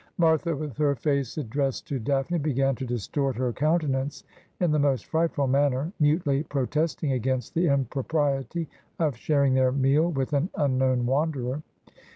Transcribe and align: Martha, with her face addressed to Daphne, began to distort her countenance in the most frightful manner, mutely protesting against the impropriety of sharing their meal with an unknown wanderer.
Martha, 0.17 0.55
with 0.55 0.75
her 0.77 0.95
face 0.95 1.37
addressed 1.37 1.87
to 1.87 1.99
Daphne, 1.99 2.39
began 2.39 2.73
to 2.73 2.87
distort 2.87 3.35
her 3.35 3.53
countenance 3.53 4.23
in 4.59 4.71
the 4.71 4.79
most 4.79 5.05
frightful 5.05 5.45
manner, 5.45 5.91
mutely 5.99 6.41
protesting 6.41 7.11
against 7.11 7.53
the 7.53 7.67
impropriety 7.67 8.67
of 8.97 9.15
sharing 9.15 9.53
their 9.53 9.71
meal 9.71 10.09
with 10.09 10.33
an 10.33 10.49
unknown 10.55 11.05
wanderer. 11.05 11.61